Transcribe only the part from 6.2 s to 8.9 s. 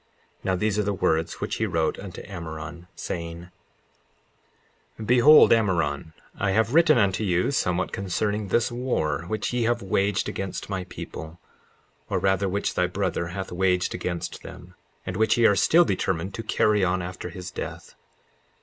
I have written unto you somewhat concerning this